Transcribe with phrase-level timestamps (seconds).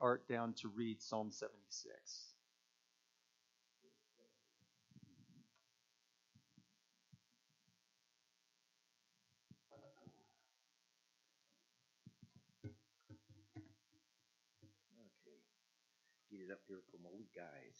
[0.00, 2.34] Art down to read Psalm 76.
[14.92, 15.40] Okay,
[16.30, 17.78] get it up here for my guys.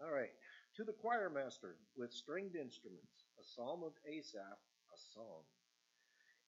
[0.00, 0.30] All right,
[0.76, 4.38] to the choir master with stringed instruments, a psalm of Asaph,
[4.94, 5.42] a song.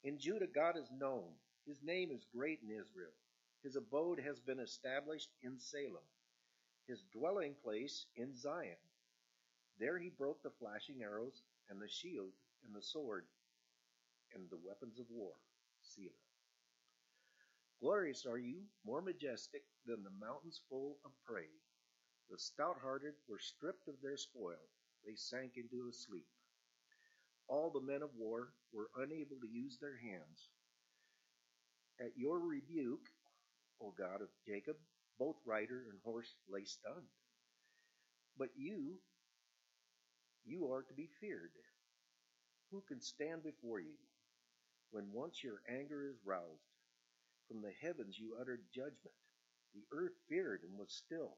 [0.05, 1.35] In Judah, God is known.
[1.67, 3.13] His name is great in Israel.
[3.63, 6.05] His abode has been established in Salem,
[6.87, 8.79] his dwelling place in Zion.
[9.79, 12.33] There he broke the flashing arrows and the shield
[12.65, 13.27] and the sword
[14.35, 15.33] and the weapons of war.
[15.83, 16.11] Selah.
[17.81, 21.49] Glorious are you, more majestic than the mountains full of prey.
[22.31, 24.69] The stout hearted were stripped of their spoil,
[25.05, 26.29] they sank into a sleep.
[27.49, 30.49] All the men of war were unable to use their hands.
[31.99, 33.09] At your rebuke,
[33.83, 34.77] O God of Jacob,
[35.19, 37.09] both rider and horse lay stunned.
[38.39, 38.99] But you,
[40.45, 41.53] you are to be feared.
[42.71, 43.97] Who can stand before you?
[44.91, 46.71] When once your anger is roused,
[47.51, 49.19] from the heavens you uttered judgment.
[49.75, 51.35] The earth feared and was still.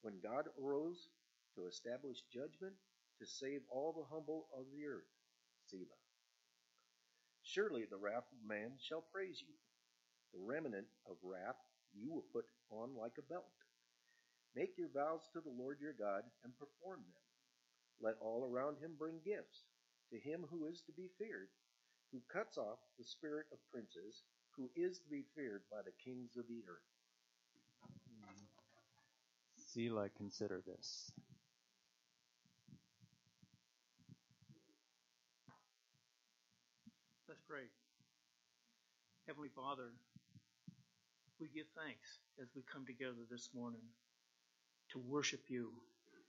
[0.00, 1.08] When God arose
[1.54, 2.72] to establish judgment,
[3.20, 5.10] to save all the humble of the earth,
[5.66, 6.00] Selah.
[7.42, 9.52] Surely the wrath of man shall praise you.
[10.32, 11.58] The remnant of wrath
[11.94, 13.48] you will put on like a belt.
[14.54, 17.22] Make your vows to the Lord your God and perform them.
[18.00, 19.64] Let all around him bring gifts
[20.10, 21.48] to him who is to be feared,
[22.12, 24.22] who cuts off the spirit of princes,
[24.56, 26.88] who is to be feared by the kings of the earth.
[29.56, 31.12] Selah, consider this.
[37.28, 37.68] Let's pray.
[39.26, 39.92] Heavenly Father,
[41.40, 43.86] we give thanks as we come together this morning
[44.90, 45.70] to worship you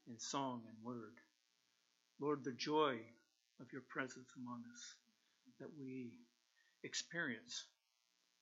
[0.07, 1.17] in song and word.
[2.19, 2.97] Lord, the joy
[3.59, 4.95] of your presence among us
[5.59, 6.11] that we
[6.83, 7.65] experience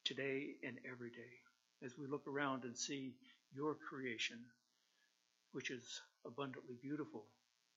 [0.03, 3.13] today and every day as we look around and see
[3.55, 4.39] your creation,
[5.53, 7.23] which is abundantly beautiful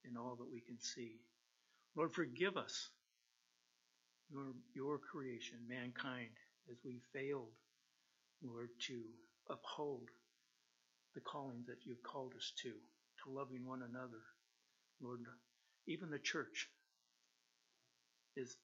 [0.08, 1.20] in all that we can see.
[1.94, 2.88] Lord, forgive us,
[4.32, 6.30] your, your creation, mankind,
[6.70, 7.52] as we failed,
[8.42, 9.00] Lord, to
[9.48, 10.08] uphold
[11.14, 14.22] the calling that you've called us to, to loving one another.
[15.02, 15.20] Lord,
[15.86, 16.68] even the church
[18.36, 18.56] is,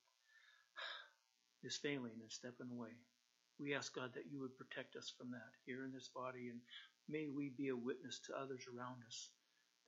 [1.65, 2.95] is failing and stepping away.
[3.59, 6.61] We ask God that you would protect us from that here in this body, and
[7.09, 9.31] may we be a witness to others around us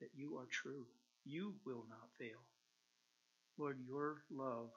[0.01, 0.87] that you are true.
[1.25, 2.41] You will not fail.
[3.59, 4.71] Lord, your love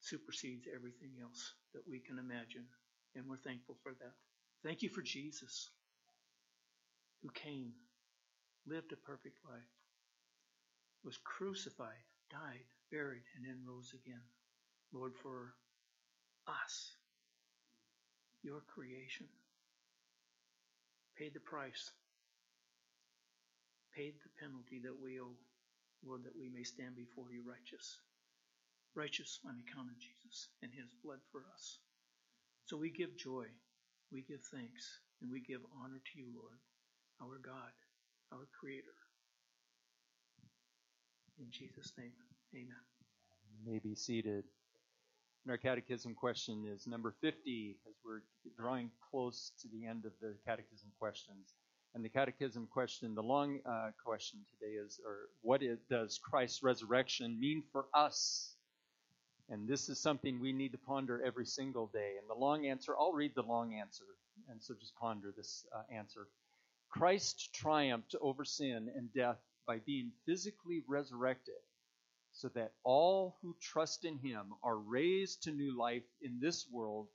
[0.00, 2.66] supersedes everything else that we can imagine,
[3.16, 4.12] and we're thankful for that.
[4.62, 5.70] Thank you for Jesus,
[7.22, 7.72] who came,
[8.66, 9.72] lived a perfect life,
[11.04, 14.22] was crucified, died, buried, and then rose again.
[14.92, 15.54] Lord, for
[16.46, 16.92] us,
[18.42, 19.26] your creation,
[21.18, 21.90] paid the price,
[23.96, 25.34] paid the penalty that we owe,
[26.06, 27.98] Lord, that we may stand before you righteous
[28.96, 31.78] righteous on account of Jesus and his blood for us.
[32.66, 33.46] So we give joy,
[34.10, 36.58] we give thanks, and we give honor to you, Lord,
[37.22, 37.70] our God,
[38.32, 38.96] our Creator.
[41.38, 42.10] In Jesus' name,
[42.52, 42.82] amen.
[43.54, 44.42] You may be seated.
[45.44, 48.22] And our catechism question is number 50 as we're
[48.58, 51.54] drawing close to the end of the catechism questions.
[51.94, 56.64] And the catechism question, the long uh, question today is, or what it, does Christ's
[56.64, 58.55] resurrection mean for us?
[59.48, 62.14] And this is something we need to ponder every single day.
[62.18, 64.04] And the long answer, I'll read the long answer,
[64.48, 66.26] and so just ponder this uh, answer.
[66.88, 71.54] Christ triumphed over sin and death by being physically resurrected,
[72.32, 77.08] so that all who trust in him are raised to new life in this world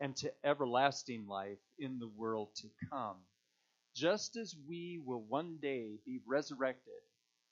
[0.00, 3.16] and to everlasting life in the world to come.
[3.94, 7.02] Just as we will one day be resurrected,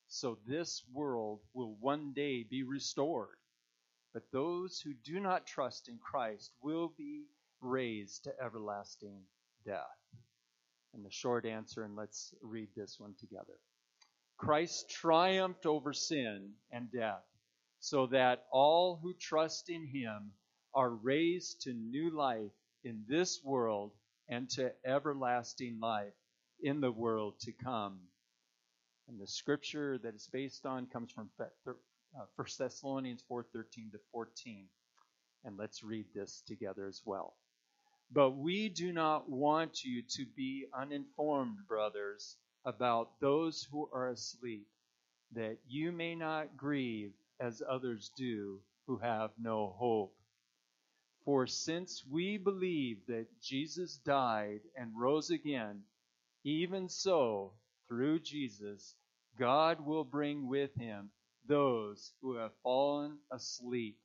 [0.09, 3.40] so this world will one day be restored.
[4.13, 7.27] But those who do not trust in Christ will be
[7.61, 9.23] raised to everlasting
[9.65, 9.87] death.
[10.93, 13.59] And the short answer, and let's read this one together.
[14.37, 17.23] Christ triumphed over sin and death,
[17.79, 20.33] so that all who trust in him
[20.75, 22.53] are raised to new life
[22.83, 23.93] in this world
[24.29, 26.15] and to everlasting life
[26.63, 28.01] in the world to come.
[29.09, 31.31] And the scripture that it's based on comes from
[32.17, 34.69] uh, 1 Thessalonians 4:13 to 14.
[35.45, 37.35] And let's read this together as well.
[38.13, 44.67] But we do not want you to be uninformed, brothers, about those who are asleep,
[45.33, 50.15] that you may not grieve as others do who have no hope.
[51.25, 55.85] For since we believe that Jesus died and rose again,
[56.45, 57.53] even so,
[57.89, 58.95] through Jesus,
[59.39, 61.11] God will bring with him
[61.51, 63.99] those who have fallen asleep.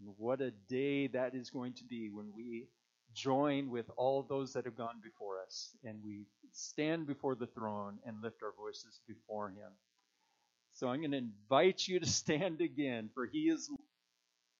[0.00, 2.66] And what a day that is going to be when we
[3.14, 7.98] join with all those that have gone before us and we stand before the throne
[8.04, 9.70] and lift our voices before him.
[10.74, 13.70] So I'm going to invite you to stand again, for he is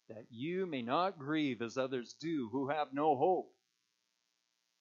[0.09, 3.53] that you may not grieve as others do who have no hope.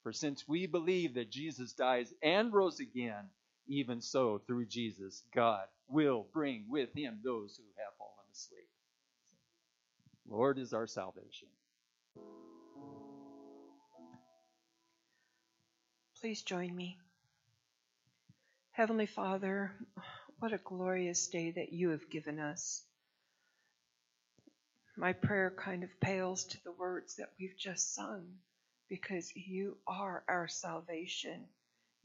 [0.04, 3.26] For since we believe that Jesus dies and rose again,
[3.68, 8.68] even so, through Jesus, God will bring with him those who have fallen asleep.
[10.28, 11.48] Lord is our salvation.
[16.20, 16.98] Please join me.
[18.72, 19.72] Heavenly Father,
[20.40, 22.84] what a glorious day that you have given us.
[24.98, 28.26] My prayer kind of pales to the words that we've just sung
[28.90, 31.46] because you are our salvation.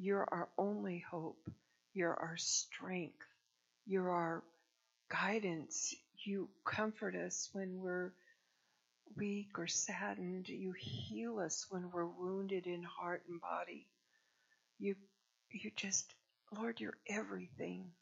[0.00, 1.50] You're our only hope.
[1.92, 3.18] You're our strength.
[3.86, 4.42] You're our
[5.10, 5.94] guidance.
[6.24, 8.12] You comfort us when we're
[9.16, 10.48] weak or saddened.
[10.48, 13.86] You heal us when we're wounded in heart and body.
[14.78, 14.96] You,
[15.50, 16.14] you just,
[16.56, 17.92] Lord, you're everything.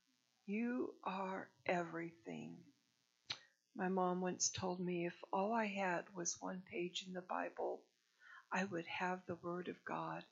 [0.47, 2.59] You are everything.
[3.77, 7.81] My mom once told me if all I had was one page in the Bible,
[8.53, 10.25] I would have the Word of God.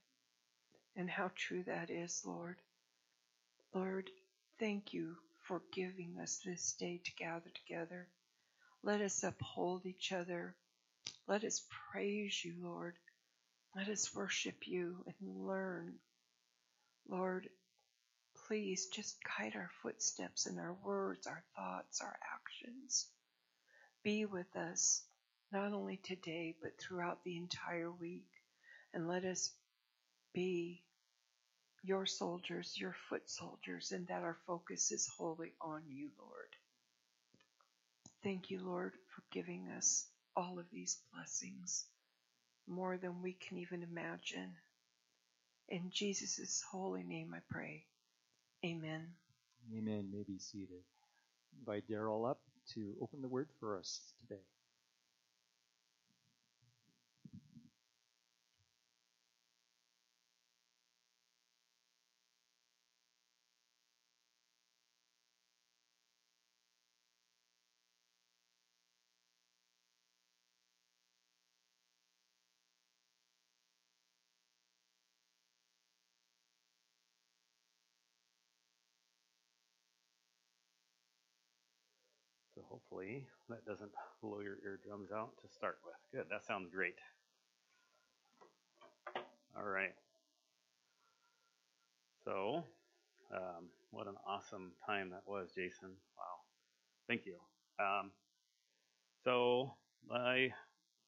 [0.97, 2.57] And how true that is, Lord.
[3.75, 4.11] Lord,
[4.59, 8.09] thank you for giving us this day to gather together.
[8.83, 10.55] Let us uphold each other.
[11.29, 11.63] Let us
[11.93, 12.95] praise you, Lord.
[13.77, 15.95] Let us worship you and learn.
[17.09, 17.49] Lord,
[18.47, 23.07] please just guide our footsteps and our words, our thoughts, our actions.
[24.03, 25.03] Be with us,
[25.53, 28.31] not only today, but throughout the entire week.
[28.95, 29.53] And let us
[30.33, 30.83] be
[31.87, 36.49] your soldiers, your foot soldiers, and that our focus is wholly on you, Lord.
[38.25, 40.07] Thank you, Lord, for giving us
[40.37, 41.87] all of these blessings,
[42.67, 44.51] more than we can even imagine.
[45.69, 47.85] In Jesus' holy name I pray.
[48.65, 49.07] Amen.
[49.77, 50.09] Amen.
[50.13, 50.83] May be seated.
[51.61, 52.41] Invite Daryl up
[52.75, 54.43] to open the word for us today.
[82.77, 83.91] Hopefully that doesn't
[84.23, 85.95] blow your eardrums out to start with.
[86.13, 86.97] Good, that sounds great.
[89.57, 89.95] All right.
[92.25, 92.65] So,
[93.35, 95.89] um, what an awesome time that was, Jason.
[96.19, 96.45] Wow.
[97.09, 97.37] Thank you.
[97.79, 98.11] Um,
[99.25, 99.73] so,
[100.13, 100.53] I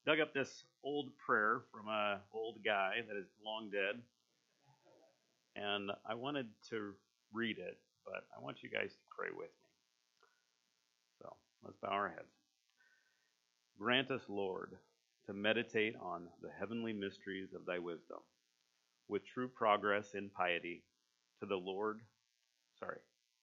[0.06, 4.00] dug up this old prayer from an old guy that is long dead.
[5.54, 6.94] And I wanted to
[7.34, 9.67] read it, but I want you guys to pray with me.
[11.64, 12.32] Let's bow our heads.
[13.78, 14.76] Grant us, Lord,
[15.26, 18.18] to meditate on the heavenly mysteries of thy wisdom
[19.08, 20.84] with true progress in piety
[21.40, 22.00] to the Lord,
[22.78, 22.98] sorry,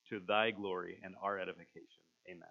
[0.09, 2.03] to thy glory and our edification.
[2.29, 2.49] Amen.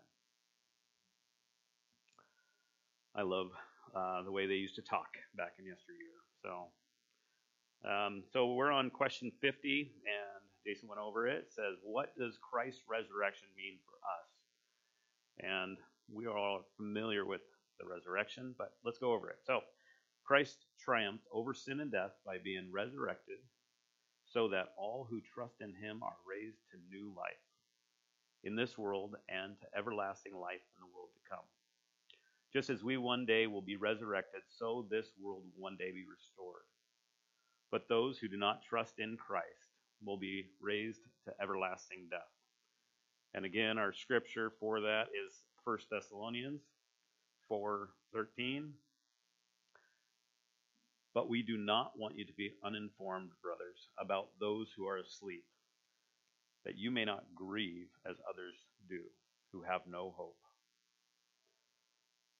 [3.16, 3.48] I love
[3.94, 6.18] uh, the way they used to talk back in yesteryear.
[6.42, 6.68] So,
[7.88, 11.46] um, so we're on question 50, and Jason went over it.
[11.46, 14.23] It says, What does Christ's resurrection mean for us?
[15.40, 15.78] And
[16.12, 17.42] we are all familiar with
[17.78, 19.38] the resurrection, but let's go over it.
[19.44, 19.60] So,
[20.24, 23.38] Christ triumphed over sin and death by being resurrected
[24.24, 27.44] so that all who trust in him are raised to new life
[28.42, 31.44] in this world and to everlasting life in the world to come.
[32.52, 36.04] Just as we one day will be resurrected, so this world will one day be
[36.08, 36.62] restored.
[37.70, 39.74] But those who do not trust in Christ
[40.04, 42.33] will be raised to everlasting death.
[43.34, 45.32] And again, our scripture for that is
[45.64, 46.62] 1 Thessalonians
[47.50, 48.72] 4:13.
[51.12, 55.44] But we do not want you to be uninformed, brothers, about those who are asleep,
[56.64, 58.56] that you may not grieve as others
[58.88, 59.00] do,
[59.52, 60.38] who have no hope.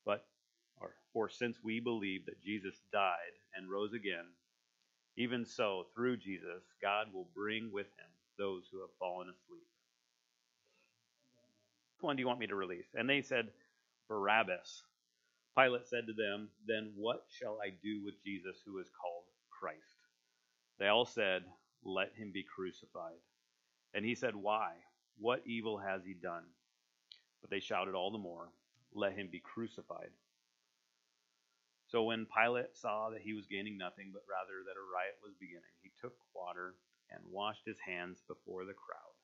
[0.05, 0.27] But
[0.81, 4.27] or for since we believe that Jesus died and rose again,
[5.17, 9.69] even so, through Jesus, God will bring with him those who have fallen asleep.
[12.05, 12.87] One do you want me to release?
[12.95, 13.49] And they said,
[14.09, 14.83] Barabbas.
[15.57, 19.81] Pilate said to them, Then what shall I do with Jesus who is called Christ?
[20.79, 21.45] They all said,
[21.83, 23.23] Let him be crucified.
[23.95, 24.73] And he said, Why?
[25.19, 26.45] What evil has he done?
[27.41, 28.49] But they shouted all the more,
[28.95, 30.11] Let him be crucified.
[31.87, 35.33] So when Pilate saw that he was gaining nothing, but rather that a riot was
[35.39, 36.75] beginning, he took water
[37.11, 39.15] and washed his hands before the crowd,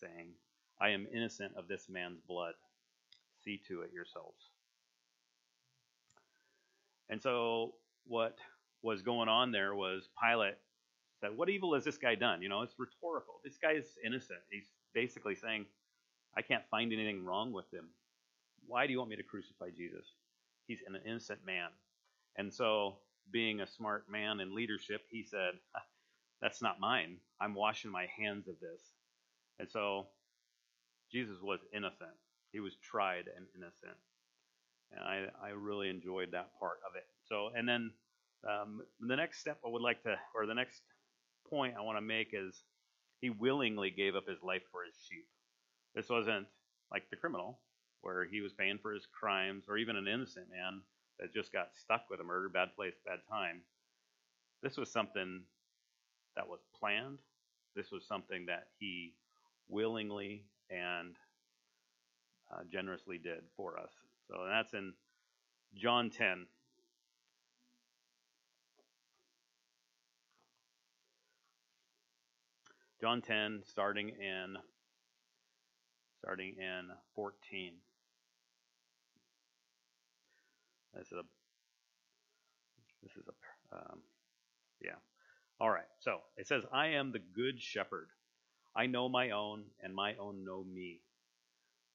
[0.00, 0.32] saying,
[0.80, 2.54] I am innocent of this man's blood.
[3.44, 4.50] See to it yourselves.
[7.08, 7.74] And so
[8.06, 8.36] what
[8.82, 10.56] was going on there was Pilate
[11.20, 12.42] said, What evil has this guy done?
[12.42, 13.40] You know, it's rhetorical.
[13.44, 14.40] This guy is innocent.
[14.50, 15.66] He's basically saying,
[16.36, 17.88] I can't find anything wrong with him.
[18.66, 20.06] Why do you want me to crucify Jesus?
[20.66, 21.68] He's an innocent man.
[22.36, 22.96] And so,
[23.32, 25.52] being a smart man in leadership, he said,
[26.42, 27.18] That's not mine.
[27.40, 28.82] I'm washing my hands of this.
[29.58, 30.08] And so,
[31.16, 32.12] Jesus was innocent.
[32.52, 33.96] He was tried and innocent.
[34.92, 37.06] And I, I really enjoyed that part of it.
[37.26, 37.90] So, and then
[38.46, 40.82] um, the next step I would like to, or the next
[41.48, 42.62] point I want to make is
[43.22, 45.26] he willingly gave up his life for his sheep.
[45.94, 46.46] This wasn't
[46.92, 47.60] like the criminal,
[48.02, 50.82] where he was paying for his crimes, or even an innocent man
[51.18, 53.62] that just got stuck with a murder, bad place, bad time.
[54.62, 55.44] This was something
[56.36, 57.20] that was planned.
[57.74, 59.14] This was something that he
[59.68, 61.16] willingly and
[62.52, 63.90] uh, generously did for us.
[64.28, 64.92] So that's in
[65.74, 66.46] John 10.
[73.00, 74.56] John 10, starting in
[76.18, 77.74] starting in 14.
[80.94, 81.22] This is a
[83.02, 84.00] this is a um,
[84.82, 84.96] yeah.
[85.60, 85.84] All right.
[86.00, 88.08] So it says, "I am the good shepherd.
[88.76, 91.00] I know my own, and my own know me.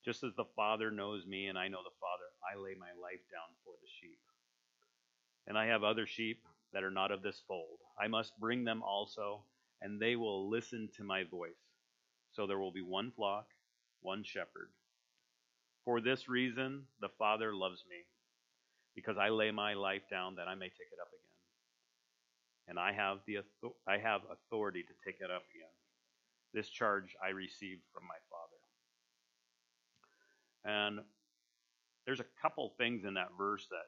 [0.04, 3.22] Just as the Father knows me, and I know the Father, I lay my life
[3.32, 4.18] down for the sheep.
[5.46, 7.78] And I have other sheep that are not of this fold.
[8.00, 9.44] I must bring them also,
[9.82, 11.52] and they will listen to my voice.
[12.32, 13.46] So there will be one flock,
[14.02, 14.70] one shepherd.
[15.86, 17.98] For this reason, the Father loves me,
[18.96, 21.20] because I lay my life down that I may take it up again.
[22.70, 23.40] And I have the
[23.88, 25.70] I have authority to take it up again.
[26.54, 28.60] This charge I received from my Father.
[30.64, 31.00] And
[32.06, 33.88] there's a couple things in that verse that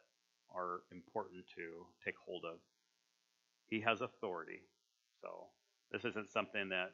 [0.55, 2.60] are important to take hold of.
[3.67, 4.62] He has authority.
[5.22, 5.48] So
[5.91, 6.91] this isn't something that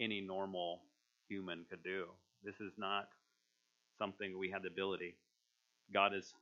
[0.00, 0.82] any normal
[1.28, 2.06] human could do.
[2.42, 3.08] This is not
[3.98, 5.16] something we had the ability.
[5.92, 6.34] God is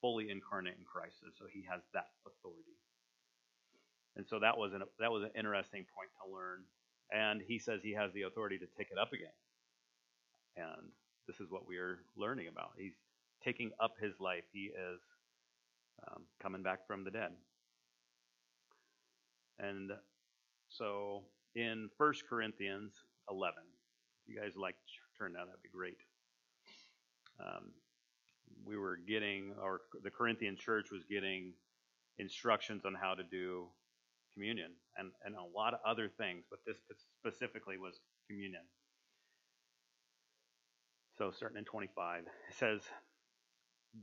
[0.00, 2.76] fully incarnate in Christ, and so he has that authority.
[4.16, 6.64] And so that was an that was an interesting point to learn.
[7.12, 9.36] And he says he has the authority to take it up again.
[10.56, 10.90] And
[11.26, 12.70] this is what we are learning about.
[12.78, 12.96] He's
[13.44, 14.44] taking up his life.
[14.52, 15.00] He is
[16.08, 17.32] um, coming back from the dead.
[19.58, 19.92] And
[20.68, 21.22] so
[21.54, 22.92] in 1 Corinthians
[23.30, 23.54] 11,
[24.22, 25.98] if you guys like to turn that, that'd be great.
[27.40, 27.72] Um,
[28.64, 31.52] we were getting, or the Corinthian church was getting
[32.18, 33.66] instructions on how to do
[34.36, 36.76] communion and, and a lot of other things, but this
[37.18, 38.62] specifically was communion.
[41.16, 42.82] So, starting in 25, it says,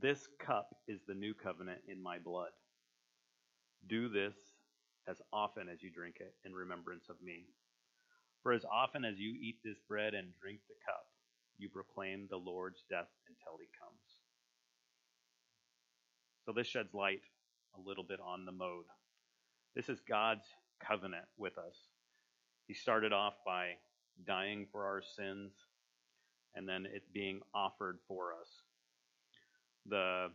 [0.02, 2.50] This cup is the new covenant in my blood.
[3.88, 4.34] Do this
[5.08, 7.46] as often as you drink it in remembrance of me.
[8.42, 11.06] For as often as you eat this bread and drink the cup,
[11.56, 14.02] you proclaim the Lord's death until he comes.
[16.44, 17.22] So, this sheds light
[17.76, 18.86] a little bit on the mode.
[19.74, 20.44] This is God's
[20.80, 21.74] covenant with us.
[22.66, 23.72] He started off by
[24.26, 25.52] dying for our sins
[26.54, 28.48] and then it being offered for us.
[29.86, 30.30] The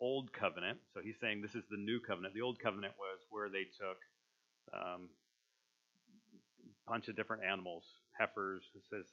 [0.00, 2.34] old covenant, so he's saying this is the new covenant.
[2.34, 3.98] The old covenant was where they took
[4.72, 5.08] um,
[6.86, 7.84] a bunch of different animals,
[8.18, 9.06] heifers, it says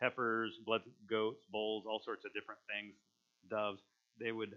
[0.00, 2.94] heifers, blood goats, bulls, all sorts of different things,
[3.50, 3.82] doves.
[4.20, 4.56] They would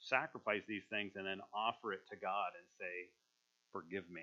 [0.00, 3.10] sacrifice these things and then offer it to God and say,
[3.76, 4.22] Forgive me.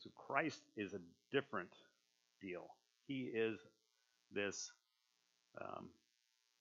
[0.00, 0.98] So Christ is a
[1.30, 1.70] different
[2.42, 2.66] deal.
[3.06, 3.60] He is
[4.34, 4.72] this
[5.60, 5.86] um,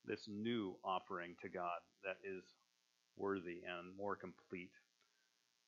[0.06, 2.44] this new offering to God that is
[3.18, 4.70] worthy and more complete.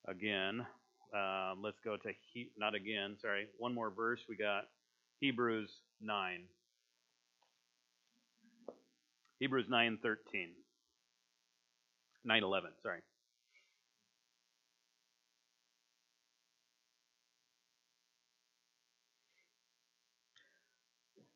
[0.07, 0.63] Again,
[1.11, 3.15] um, let's go to he, not again.
[3.19, 4.21] Sorry, one more verse.
[4.29, 4.65] We got
[5.21, 6.43] Hebrews nine.
[9.39, 10.49] Hebrews nine thirteen.
[12.27, 12.69] 9:11.
[12.83, 13.01] Sorry.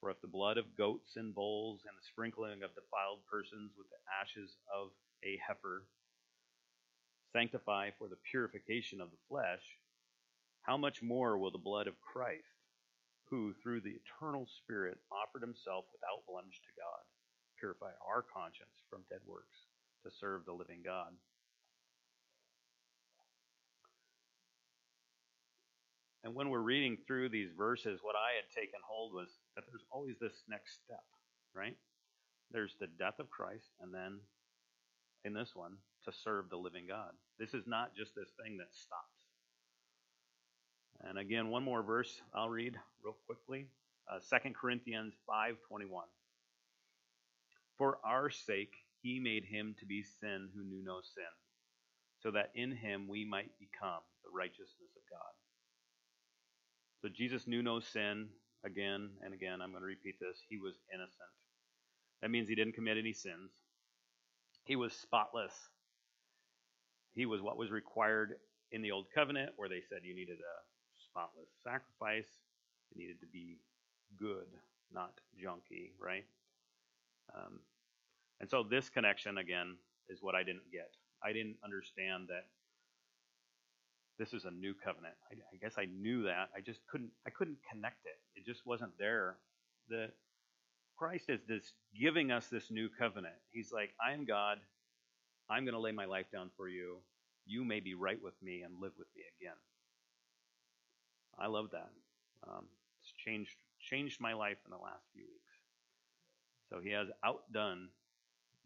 [0.00, 3.86] For if the blood of goats and bulls and the sprinkling of defiled persons with
[3.90, 4.88] the ashes of
[5.22, 5.84] a heifer
[7.32, 9.62] sanctify for the purification of the flesh,
[10.62, 12.64] how much more will the blood of Christ,
[13.28, 17.04] who through the eternal Spirit offered himself without blemish to God,
[17.60, 19.68] purify our conscience from dead works
[20.04, 21.12] to serve the living God?
[26.22, 29.84] And when we're reading through these verses, what I had taken hold was that there's
[29.90, 31.04] always this next step,
[31.54, 31.76] right?
[32.50, 34.20] There's the death of Christ, and then
[35.24, 37.12] in this one, to serve the living God.
[37.38, 39.20] This is not just this thing that stops.
[41.02, 43.66] And again, one more verse I'll read real quickly.
[44.10, 45.88] Uh, 2 Corinthians 5.21.
[47.76, 51.32] For our sake he made him to be sin who knew no sin,
[52.22, 55.32] so that in him we might become the righteousness of God.
[57.00, 58.28] So Jesus knew no sin.
[58.64, 60.38] Again and again, I'm going to repeat this.
[60.48, 61.32] He was innocent.
[62.20, 63.50] That means he didn't commit any sins.
[64.64, 65.54] He was spotless.
[67.14, 68.34] He was what was required
[68.72, 70.54] in the Old Covenant, where they said you needed a
[71.02, 72.28] spotless sacrifice.
[72.92, 73.58] It needed to be
[74.18, 74.46] good,
[74.92, 75.12] not
[75.42, 76.24] junky, right?
[77.34, 77.60] Um,
[78.40, 79.76] and so this connection, again,
[80.08, 80.90] is what I didn't get.
[81.22, 82.46] I didn't understand that
[84.20, 85.14] this is a new covenant.
[85.32, 86.50] I, I, guess I knew that.
[86.54, 87.10] I just couldn't.
[87.26, 88.38] I couldn't connect it.
[88.38, 89.38] It just wasn't there.
[89.88, 90.10] The
[90.98, 93.34] Christ is this giving us this new covenant.
[93.50, 94.58] He's like, I am God.
[95.48, 96.98] I'm going to lay my life down for you.
[97.46, 99.56] You may be right with me and live with me again.
[101.38, 101.88] I love that.
[102.46, 102.66] Um,
[103.00, 105.54] it's changed changed my life in the last few weeks.
[106.68, 107.88] So he has outdone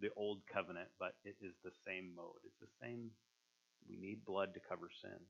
[0.01, 2.43] the old covenant, but it is the same mode.
[2.45, 3.11] It's the same.
[3.89, 5.21] We need blood to cover sin.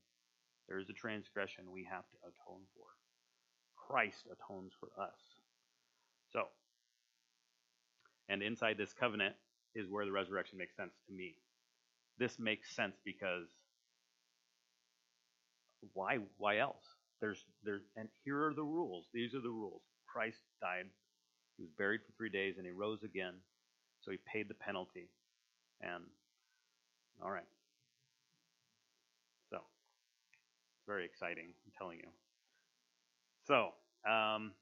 [0.69, 2.87] There is a transgression we have to atone for.
[3.77, 5.19] Christ atones for us.
[6.33, 6.45] So,
[8.29, 9.35] and inside this covenant
[9.75, 11.37] is where the resurrection makes sense to me.
[12.19, 13.49] This makes sense because
[15.93, 16.85] why why else?
[17.21, 19.07] There's there and here are the rules.
[19.13, 19.83] These are the rules.
[20.07, 20.87] Christ died,
[21.57, 23.35] he was buried for three days, and he rose again.
[24.03, 25.09] So he paid the penalty.
[25.81, 26.05] And
[27.23, 27.47] all right.
[30.87, 32.09] Very exciting, I'm telling you.
[33.47, 33.71] So,
[34.11, 34.53] um,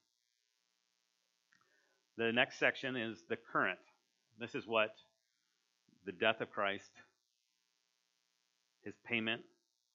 [2.16, 3.78] the next section is the current.
[4.38, 4.94] This is what
[6.04, 6.90] the death of Christ,
[8.85, 9.42] his payment,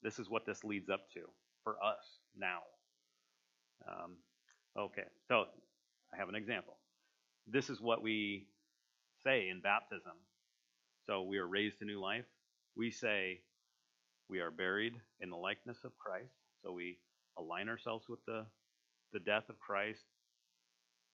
[0.04, 1.22] this is what this leads up to
[1.64, 2.60] for us now.
[3.88, 4.14] Um,
[4.78, 5.46] okay, so
[6.14, 6.78] I have an example.
[7.48, 8.48] This is what we
[9.24, 10.14] say in baptism.
[11.06, 12.26] So we are raised to new life.
[12.76, 13.42] We say,
[14.30, 16.34] we are buried in the likeness of Christ.
[16.64, 16.98] So we
[17.38, 18.46] align ourselves with the,
[19.14, 20.04] the death of Christ.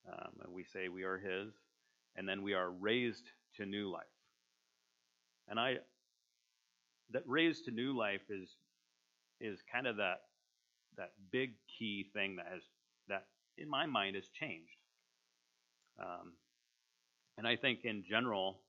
[0.08, 1.52] Um, and we say we are His.
[2.16, 3.24] And then we are raised
[3.56, 4.04] to new life.
[5.48, 5.76] And I,
[7.12, 8.48] that raised to new life is,
[9.40, 10.22] is kind of that,
[10.96, 12.62] that big key thing that has,
[13.08, 13.26] that
[13.58, 14.76] in my mind has changed.
[16.00, 16.32] Um,
[17.36, 18.60] and I think in general,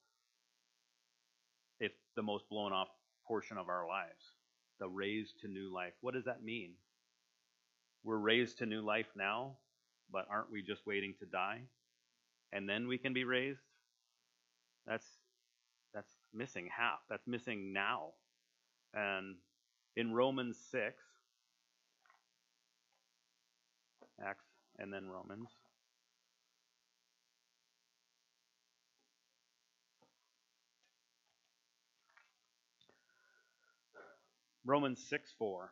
[1.79, 2.87] it's the most blown off
[3.27, 4.35] portion of our lives
[4.79, 5.93] the raised to new life.
[6.01, 6.71] What does that mean?
[8.03, 9.57] We're raised to new life now,
[10.11, 11.61] but aren't we just waiting to die?
[12.51, 13.61] And then we can be raised?
[14.85, 15.05] That's
[15.93, 16.99] that's missing half.
[17.09, 18.09] That's missing now.
[18.93, 19.37] And
[19.95, 21.01] in Romans 6,
[24.23, 24.45] Acts
[24.77, 25.49] and then Romans.
[34.65, 35.71] Romans 6 4.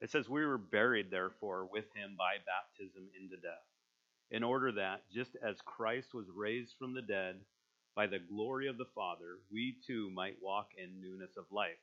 [0.00, 3.64] It says, We were buried, therefore, with him by baptism into death,
[4.30, 7.36] in order that, just as Christ was raised from the dead
[7.94, 11.78] by the glory of the Father, we too might walk in newness of life.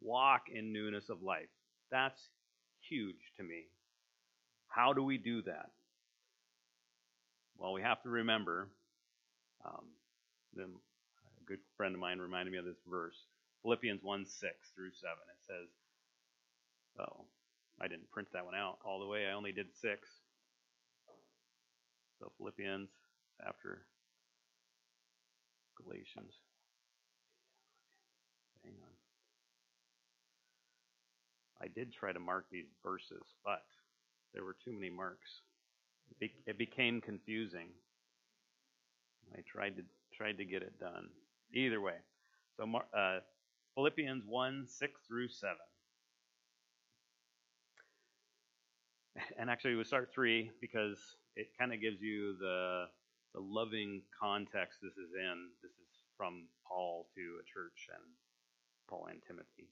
[0.00, 1.48] Walk in newness of life.
[1.90, 2.28] That's
[2.88, 3.64] huge to me.
[4.68, 5.70] How do we do that?
[7.56, 8.68] Well, we have to remember,
[9.64, 9.84] um,
[10.58, 10.66] a
[11.46, 13.16] good friend of mine reminded me of this verse.
[13.64, 15.16] Philippians 1 6 through 7.
[15.32, 15.68] It says,
[17.00, 17.24] Oh,
[17.80, 19.26] I didn't print that one out all the way.
[19.26, 20.08] I only did six.
[22.20, 22.88] So Philippians
[23.44, 23.86] after
[25.82, 26.34] Galatians.
[28.62, 28.94] Hang on.
[31.60, 33.64] I did try to mark these verses, but
[34.32, 35.40] there were too many marks.
[36.10, 37.68] It, be, it became confusing.
[39.36, 39.82] I tried to
[40.16, 41.08] tried to get it done.
[41.52, 41.94] Either way,
[42.56, 42.64] so
[42.96, 43.18] uh,
[43.74, 45.56] Philippians one six through seven.
[49.38, 50.98] And actually, we start three because
[51.36, 52.86] it kind of gives you the
[53.34, 55.50] the loving context this is in.
[55.62, 58.04] This is from Paul to a church and
[58.88, 59.68] Paul and Timothy.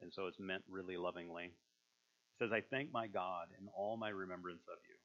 [0.00, 1.44] And so it's meant really lovingly.
[1.44, 4.96] It says, I thank my God in all my remembrance of you,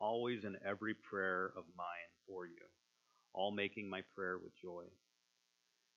[0.00, 2.62] always in every prayer of mine for you,
[3.34, 4.84] all making my prayer with joy.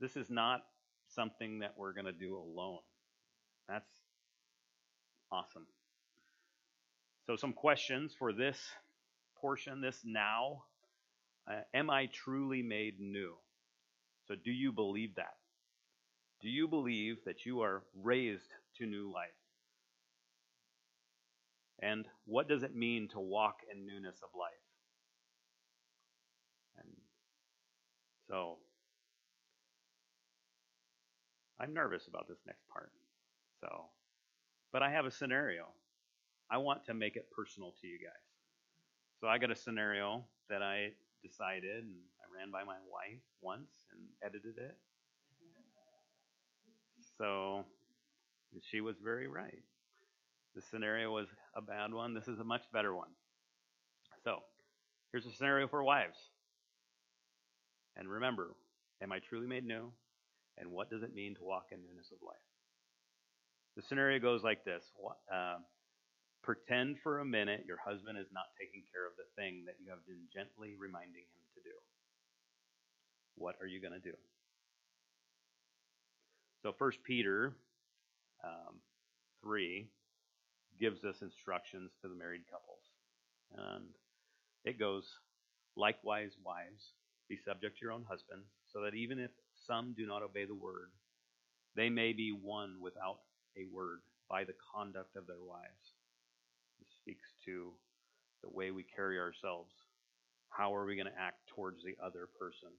[0.00, 0.60] This is not
[1.08, 2.80] something that we're going to do alone.
[3.68, 3.88] That's
[5.32, 5.66] awesome.
[7.26, 8.58] So, some questions for this
[9.40, 10.64] portion, this now.
[11.50, 13.34] Uh, am I truly made new?
[14.26, 15.34] So, do you believe that?
[16.42, 19.30] Do you believe that you are raised to new life?
[21.80, 24.52] And what does it mean to walk in newness of life?
[26.78, 26.88] And
[28.28, 28.58] so,
[31.60, 32.92] I'm nervous about this next part.
[33.60, 33.86] So,
[34.72, 35.66] but I have a scenario.
[36.50, 38.26] I want to make it personal to you guys.
[39.20, 40.90] So I got a scenario that I
[41.22, 44.76] decided and I ran by my wife once and edited it.
[47.18, 47.64] So
[48.62, 49.62] she was very right.
[50.54, 52.14] The scenario was a bad one.
[52.14, 53.10] This is a much better one.
[54.24, 54.38] So
[55.12, 56.18] here's a scenario for wives.
[57.96, 58.54] And remember,
[59.02, 59.90] am I truly made new?
[60.58, 62.36] And what does it mean to walk in newness of life?
[63.76, 64.84] The scenario goes like this
[65.32, 65.56] uh,
[66.42, 69.90] Pretend for a minute your husband is not taking care of the thing that you
[69.90, 71.76] have been gently reminding him to do.
[73.34, 74.16] What are you going to do?
[76.62, 77.56] So, First Peter
[78.44, 78.80] um,
[79.42, 79.88] 3
[80.80, 82.82] gives us instructions to the married couples.
[83.56, 83.86] And
[84.64, 85.04] it goes,
[85.76, 86.94] likewise, wives,
[87.28, 89.30] be subject to your own husbands, so that even if
[89.66, 90.90] some do not obey the word,
[91.74, 93.18] they may be won without
[93.56, 95.94] a word by the conduct of their wives.
[96.78, 97.72] This speaks to
[98.42, 99.72] the way we carry ourselves.
[100.50, 102.70] How are we going to act towards the other person?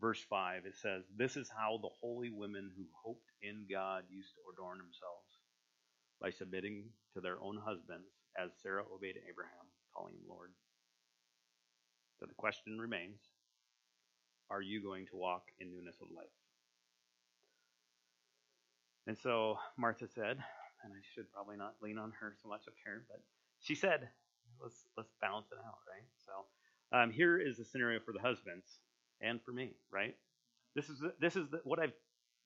[0.00, 4.34] Verse 5, it says, This is how the holy women who hoped in God used
[4.34, 5.28] to adorn themselves
[6.20, 10.52] by submitting to their own husbands, as Sarah obeyed Abraham, calling him Lord.
[12.18, 13.20] So the question remains
[14.50, 16.26] Are you going to walk in newness of life?
[19.06, 20.38] And so Martha said,
[20.82, 23.20] and I should probably not lean on her so much up here, but
[23.60, 24.08] she said,
[24.62, 26.06] let's let's balance it out, right?
[26.26, 28.66] So um, here is the scenario for the husbands
[29.20, 30.16] and for me, right?
[30.74, 31.92] This is this is the, what I've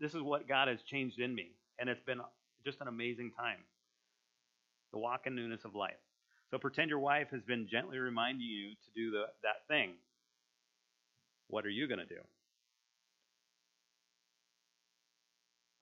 [0.01, 2.21] this is what God has changed in me, and it's been
[2.64, 3.59] just an amazing time.
[4.93, 6.01] The walk in newness of life.
[6.51, 9.95] So pretend your wife has been gently reminding you to do the, that thing.
[11.49, 12.21] What are you going to do?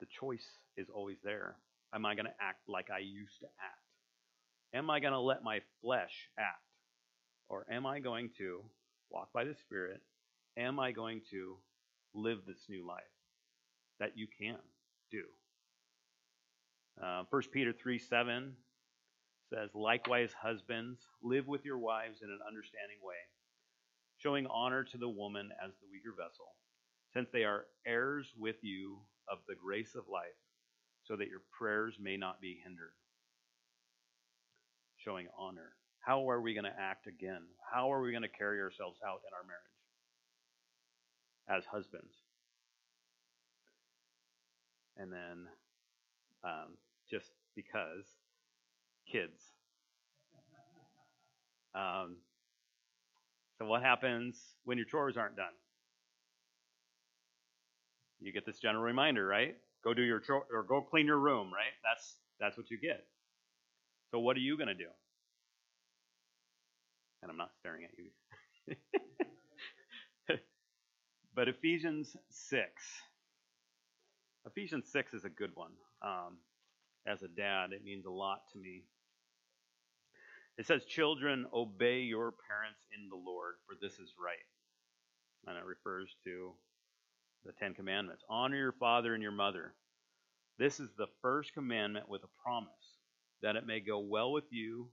[0.01, 0.47] The choice
[0.77, 1.57] is always there.
[1.95, 3.79] Am I going to act like I used to act?
[4.75, 6.59] Am I going to let my flesh act?
[7.49, 8.63] Or am I going to
[9.11, 10.01] walk by the Spirit?
[10.57, 11.57] Am I going to
[12.15, 13.03] live this new life
[14.01, 14.59] that you can
[15.11, 15.23] do?
[17.03, 18.53] Uh, 1 Peter 3 7
[19.51, 23.17] says, Likewise, husbands, live with your wives in an understanding way,
[24.23, 26.55] showing honor to the woman as the weaker vessel,
[27.13, 30.39] since they are heirs with you of the grace of life,
[31.05, 32.93] so that your prayers may not be hindered.
[34.97, 35.73] Showing honor.
[36.01, 37.43] How are we going to act again?
[37.73, 39.63] How are we going to carry ourselves out in our marriage
[41.49, 42.15] as husbands?
[44.97, 45.47] And then,
[46.45, 46.77] um,
[47.11, 48.05] just because,
[49.11, 49.41] kids.
[51.75, 52.17] Um,
[53.63, 55.53] so, what happens when your chores aren't done?
[58.21, 59.57] You get this general reminder, right?
[59.85, 61.73] Go do your chore or go clean your room, right?
[61.85, 63.05] That's That's what you get.
[64.11, 64.89] So what are you going to do?
[67.23, 67.91] And I'm not staring at
[70.29, 70.39] you.
[71.37, 72.67] but Ephesians 6.
[74.47, 75.73] Ephesians 6 is a good one.
[76.03, 76.39] Um,
[77.07, 78.85] as a dad, it means a lot to me.
[80.59, 84.37] It says, Children, obey your parents in the Lord, for this is right.
[85.47, 86.53] And it refers to
[87.45, 88.23] the Ten Commandments.
[88.29, 89.75] Honor your father and your mother.
[90.59, 92.71] This is the first commandment with a promise
[93.43, 94.89] that it may go well with you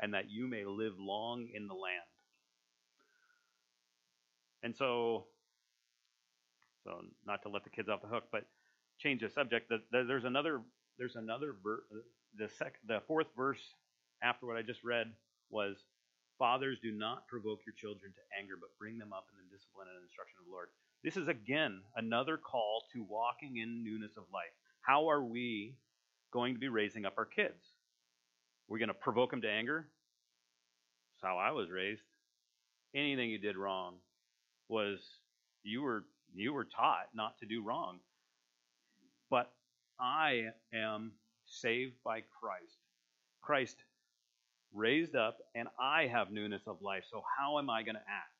[0.00, 2.02] and that you may live long in the land.
[4.62, 5.26] And so,
[6.84, 8.44] so not to let the kids off the hook, but
[8.98, 9.72] change the subject.
[9.92, 10.60] There's another,
[10.98, 11.84] there's another ver-
[12.36, 13.62] the sec, the fourth verse
[14.22, 15.14] after what I just read
[15.50, 15.84] was,
[16.38, 19.88] "Fathers, do not provoke your children to anger, but bring them up in the discipline
[19.88, 20.70] and instruction of the Lord."
[21.02, 24.52] This is again another call to walking in newness of life.
[24.80, 25.76] How are we
[26.30, 27.74] going to be raising up our kids?
[28.68, 29.90] We're going to provoke them to anger?
[31.12, 32.02] That's how I was raised.
[32.94, 34.00] Anything you did wrong
[34.68, 35.20] was
[35.62, 38.00] you were you were taught not to do wrong.
[39.30, 39.52] But
[40.00, 41.12] I am
[41.44, 42.78] saved by Christ.
[43.40, 43.84] Christ
[44.74, 47.04] raised up and I have newness of life.
[47.10, 48.30] So how am I going to act?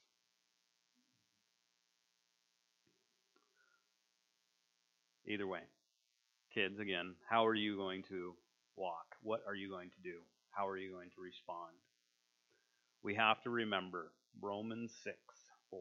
[5.26, 5.60] Either way.
[6.52, 8.34] Kids, again, how are you going to
[8.76, 9.16] walk?
[9.22, 10.18] What are you going to do?
[10.50, 11.72] How are you going to respond?
[13.02, 15.16] We have to remember Romans 6
[15.70, 15.80] 4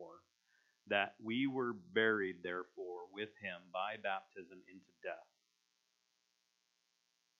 [0.87, 5.27] that we were buried, therefore, with him by baptism into death.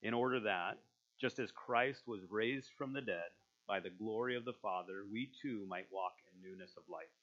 [0.02, 0.78] In order that,
[1.24, 3.32] just as Christ was raised from the dead
[3.66, 7.16] by the glory of the Father, we too might walk in newness of life.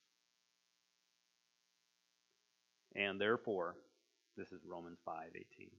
[2.96, 3.76] And therefore,
[4.38, 5.70] this is Romans 5:18, in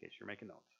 [0.00, 0.74] case you're making notes.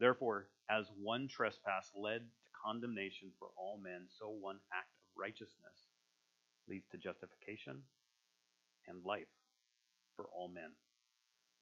[0.00, 5.86] Therefore, as one trespass led to condemnation for all men, so one act of righteousness
[6.66, 7.84] leads to justification
[8.88, 9.30] and life
[10.16, 10.74] for all men.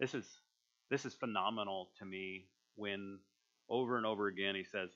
[0.01, 0.41] This is
[0.89, 3.21] this is phenomenal to me when
[3.69, 4.91] over and over again he says,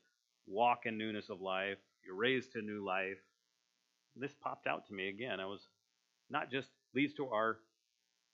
[0.46, 3.18] walk in newness of life, you're raised to new life.
[4.16, 5.40] This popped out to me again.
[5.40, 5.68] I was
[6.30, 7.58] not just leads to our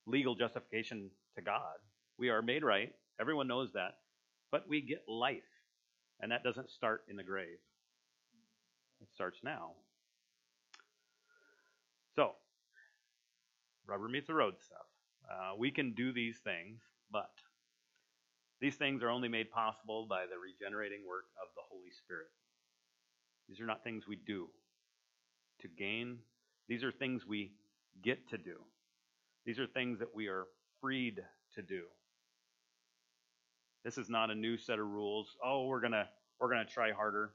[0.07, 1.77] legal justification to God.
[2.18, 2.92] We are made right.
[3.20, 3.97] Everyone knows that.
[4.51, 5.42] But we get life.
[6.20, 7.59] And that doesn't start in the grave.
[9.01, 9.73] It starts now.
[12.14, 12.33] So,
[13.87, 14.87] rubber meets the road stuff.
[15.31, 17.31] Uh, we can do these things, but
[18.61, 22.29] these things are only made possible by the regenerating work of the Holy Spirit.
[23.49, 24.49] These are not things we do
[25.61, 26.19] to gain,
[26.69, 27.53] these are things we
[28.03, 28.57] get to do.
[29.47, 30.47] These are things that we are
[30.81, 31.21] freed
[31.55, 31.83] to do.
[33.85, 35.37] This is not a new set of rules.
[35.45, 36.09] Oh, we're going to
[36.40, 37.31] we're going to try harder.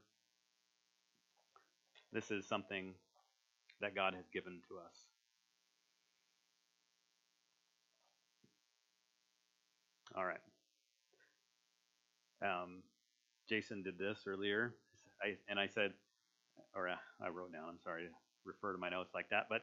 [2.12, 2.94] This is something
[3.80, 4.96] that God has given to us.
[10.16, 10.40] All right.
[12.42, 12.82] Um,
[13.48, 14.74] Jason did this earlier,
[15.22, 15.92] I, and I said,
[16.74, 18.10] or uh, I wrote down, I'm sorry to
[18.44, 19.62] refer to my notes like that, but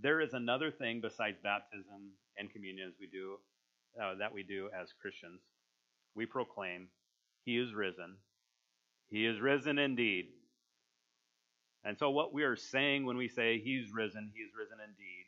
[0.00, 3.36] there is another thing besides baptism and communion as we do,
[4.02, 5.40] uh, that we do as Christians.
[6.14, 6.88] We proclaim,
[7.44, 8.16] He is risen.
[9.08, 10.26] He is risen indeed.
[11.84, 15.26] And so, what we are saying when we say He's risen, He is risen indeed,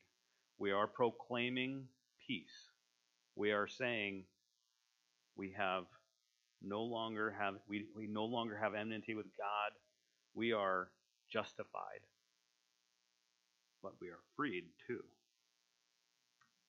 [0.58, 1.84] we are proclaiming
[2.26, 2.70] peace.
[3.36, 4.24] We are saying
[5.36, 5.84] we have
[6.62, 9.72] no longer have we, we no longer have enmity with God.
[10.34, 10.90] We are
[11.30, 12.00] justified.
[13.82, 15.04] But we are freed too.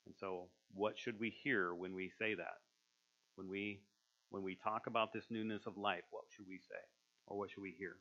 [0.06, 2.60] And so what should we hear when we say that?
[3.36, 3.82] When we
[4.30, 6.82] when we talk about this newness of life, what should we say?
[7.26, 7.96] Or what should we hear?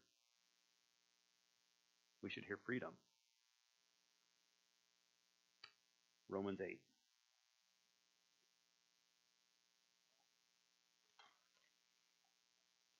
[2.22, 2.90] We should hear freedom.
[6.28, 6.78] Romans 8.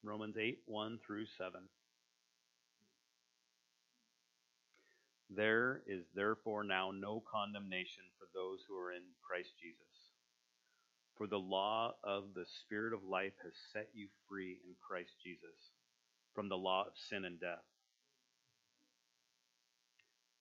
[0.08, 1.60] Romans 8, 1 through 7.
[5.28, 10.08] There is therefore now no condemnation for those who are in Christ Jesus.
[11.18, 15.72] For the law of the Spirit of life has set you free in Christ Jesus
[16.34, 17.66] from the law of sin and death.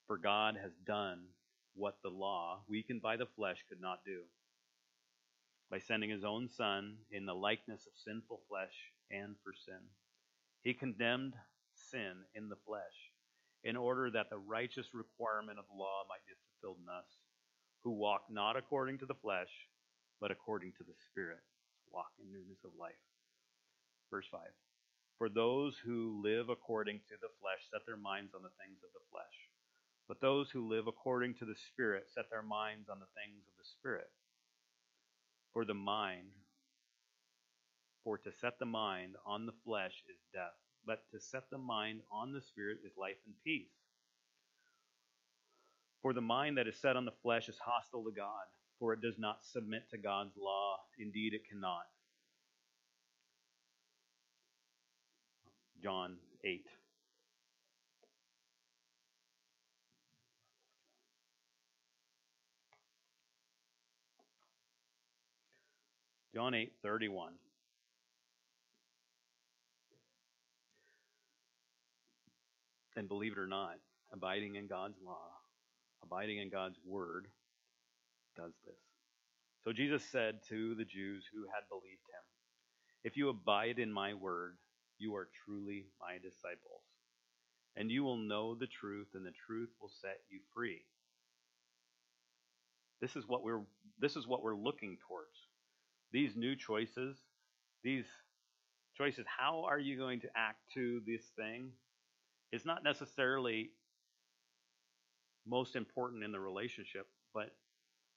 [0.06, 1.24] For God has done
[1.74, 4.20] what the law, weakened by the flesh, could not do
[5.70, 8.72] by sending his own Son in the likeness of sinful flesh
[9.10, 9.80] and for sin.
[10.62, 11.34] He condemned
[11.74, 13.12] sin in the flesh
[13.64, 17.10] in order that the righteous requirement of the law might be fulfilled in us,
[17.82, 19.50] who walk not according to the flesh,
[20.20, 21.42] but according to the Spirit.
[21.90, 23.00] Walk in newness of life.
[24.10, 24.40] Verse 5.
[25.18, 28.90] For those who live according to the flesh set their minds on the things of
[28.94, 29.36] the flesh.
[30.06, 33.54] But those who live according to the Spirit set their minds on the things of
[33.58, 34.10] the Spirit.
[35.52, 36.30] For the mind,
[38.08, 42.00] for to set the mind on the flesh is death, but to set the mind
[42.10, 43.68] on the Spirit is life and peace.
[46.00, 48.46] For the mind that is set on the flesh is hostile to God,
[48.78, 50.78] for it does not submit to God's law.
[50.98, 51.84] Indeed, it cannot.
[55.82, 56.64] John 8.
[66.34, 67.34] John 8, 31.
[72.98, 73.76] And believe it or not,
[74.12, 75.30] abiding in God's law,
[76.02, 77.28] abiding in God's word,
[78.36, 78.74] does this.
[79.62, 82.24] So Jesus said to the Jews who had believed him,
[83.04, 84.56] If you abide in my word,
[84.98, 86.82] you are truly my disciples.
[87.76, 90.82] And you will know the truth, and the truth will set you free.
[93.00, 93.62] This is what we're
[94.00, 95.38] this is what we're looking towards.
[96.10, 97.16] These new choices,
[97.84, 98.06] these
[98.96, 101.70] choices, how are you going to act to this thing?
[102.52, 103.70] It's not necessarily
[105.46, 107.50] most important in the relationship, but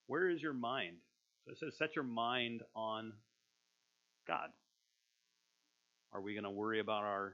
[0.08, 0.98] where is your mind?
[1.46, 3.14] So it says set your mind on
[4.28, 4.50] God.
[6.14, 7.34] Are we going to worry about our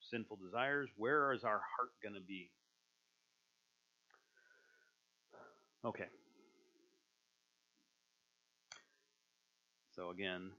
[0.00, 0.90] sinful desires?
[0.96, 2.50] Where is our heart going to be?
[5.84, 6.06] Okay.
[9.94, 10.50] So again,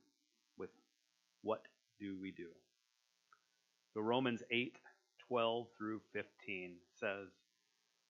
[0.58, 0.70] with
[1.44, 1.62] what
[2.00, 2.48] do we do?
[3.94, 4.78] So Romans 8,
[5.28, 7.28] 12 through 15 says,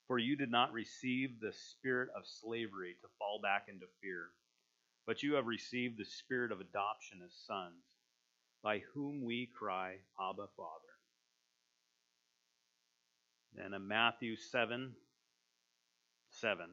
[0.08, 4.28] For you did not receive the spirit of slavery to fall back into fear,
[5.06, 7.84] but you have received the spirit of adoption as sons
[8.64, 10.94] by whom we cry, Abba, Father.
[13.56, 14.94] Then in Matthew 7
[16.30, 16.66] 7.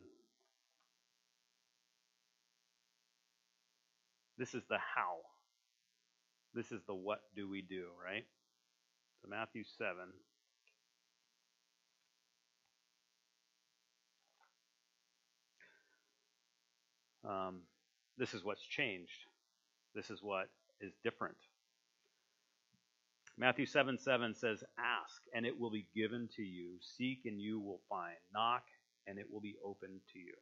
[4.37, 5.19] This is the how.
[6.55, 8.25] This is the what do we do, right?
[9.23, 9.95] So Matthew 7.
[17.29, 17.63] Um,
[18.19, 19.27] this is what's changed.
[19.95, 20.49] This is what
[20.81, 21.37] is different.
[23.37, 26.77] Matthew 7 7 says, Ask, and it will be given to you.
[26.81, 28.17] Seek, and you will find.
[28.33, 28.63] Knock,
[29.07, 30.35] and it will be opened to you.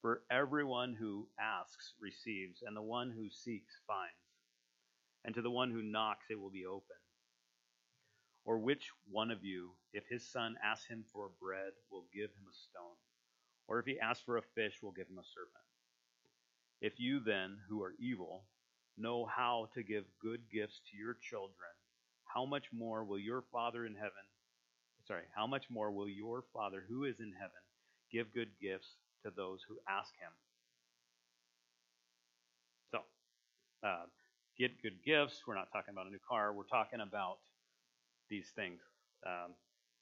[0.00, 4.14] For everyone who asks receives, and the one who seeks finds.
[5.24, 6.96] And to the one who knocks, it will be open.
[8.46, 12.48] Or which one of you, if his son asks him for bread, will give him
[12.48, 12.96] a stone?
[13.68, 15.69] Or if he asks for a fish, will give him a serpent?
[16.80, 18.44] If you then, who are evil,
[18.96, 21.70] know how to give good gifts to your children,
[22.24, 24.24] how much more will your Father in heaven,
[25.06, 27.62] sorry, how much more will your Father who is in heaven
[28.10, 30.32] give good gifts to those who ask him?
[32.92, 33.00] So,
[33.86, 34.06] uh,
[34.58, 35.42] get good gifts.
[35.46, 36.52] We're not talking about a new car.
[36.52, 37.38] We're talking about
[38.28, 38.80] these things
[39.26, 39.52] um,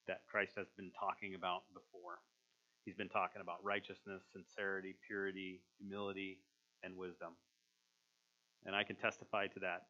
[0.06, 2.20] that Christ has been talking about before.
[2.84, 6.38] He's been talking about righteousness, sincerity, purity, humility,
[6.82, 7.34] and wisdom.
[8.64, 9.82] And I can testify to that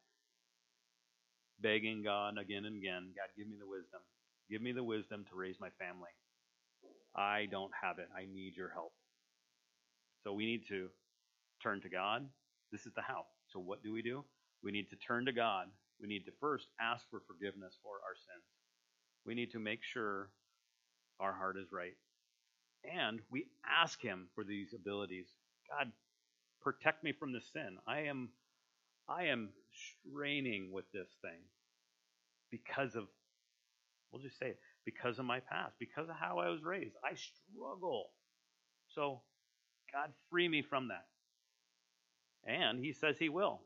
[1.61, 3.99] begging God again and again, God, give me the wisdom.
[4.49, 6.09] Give me the wisdom to raise my family.
[7.15, 8.07] I don't have it.
[8.15, 8.93] I need your help.
[10.23, 10.89] So we need to
[11.61, 12.27] turn to God.
[12.71, 13.25] This is the how.
[13.47, 14.23] So what do we do?
[14.63, 15.67] We need to turn to God.
[16.01, 18.45] We need to first ask for forgiveness for our sins.
[19.25, 20.29] We need to make sure
[21.19, 21.95] our heart is right.
[22.89, 25.27] And we ask Him for these abilities.
[25.69, 25.91] God,
[26.61, 27.77] protect me from the sin.
[27.87, 28.29] I am
[29.09, 31.41] I am straining with this thing
[32.51, 33.05] because of,
[34.11, 36.95] we'll just say it, because of my past, because of how I was raised.
[37.03, 38.11] I struggle.
[38.89, 39.21] So,
[39.91, 41.05] God, free me from that.
[42.45, 43.61] And He says He will.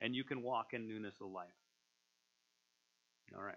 [0.00, 1.46] And you can walk in newness of life.
[3.36, 3.54] All right.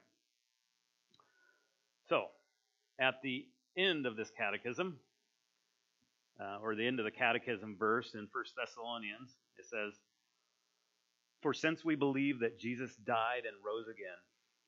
[2.09, 2.25] So,
[2.99, 3.45] at the
[3.77, 4.97] end of this catechism,
[6.39, 9.93] uh, or the end of the catechism verse in First Thessalonians, it says,
[11.41, 14.17] for since we believe that Jesus died and rose again,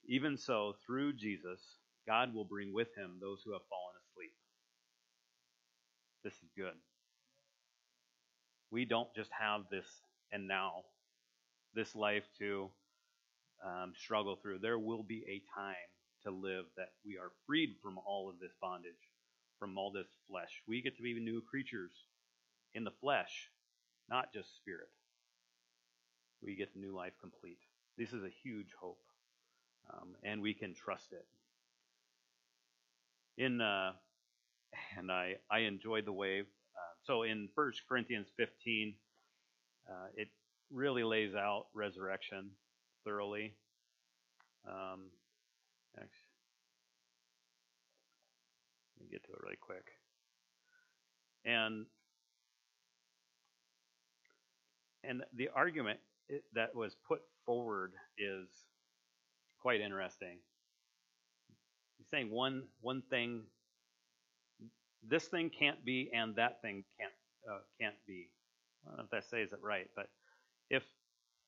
[0.07, 1.59] even so, through Jesus,
[2.07, 4.33] God will bring with him those who have fallen asleep.
[6.23, 6.73] This is good.
[8.71, 9.85] We don't just have this
[10.31, 10.83] and now,
[11.73, 12.69] this life to
[13.65, 14.59] um, struggle through.
[14.59, 15.75] There will be a time
[16.23, 18.93] to live that we are freed from all of this bondage,
[19.59, 20.61] from all this flesh.
[20.67, 21.91] We get to be new creatures
[22.73, 23.49] in the flesh,
[24.09, 24.89] not just spirit
[26.41, 27.59] we get new life complete.
[27.97, 29.01] This is a huge hope,
[29.93, 31.25] um, and we can trust it.
[33.37, 33.93] In uh,
[34.97, 36.41] and I I enjoyed the way.
[36.41, 38.93] Uh, so in 1 Corinthians 15,
[39.89, 40.29] uh, it
[40.71, 42.51] really lays out resurrection
[43.03, 43.53] thoroughly.
[44.67, 45.09] Um,
[45.97, 46.19] next,
[48.99, 49.85] let me get to it really quick.
[51.45, 51.85] And
[55.03, 55.99] and the argument
[56.53, 58.47] that was put forward is
[59.61, 60.37] quite interesting.
[61.97, 63.43] He's saying one one thing,
[65.07, 67.13] this thing can't be, and that thing can't
[67.49, 68.29] uh, can't be.
[68.85, 70.09] I don't know if that says it right, but
[70.69, 70.83] if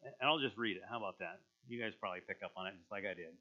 [0.04, 0.84] and I'll just read it.
[0.89, 1.39] How about that?
[1.68, 3.34] You guys probably pick up on it just like I did.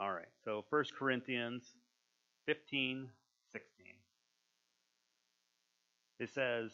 [0.00, 0.24] All right.
[0.46, 1.62] So 1 Corinthians
[2.46, 3.10] 15,
[3.52, 3.86] 16.
[6.18, 6.72] It says,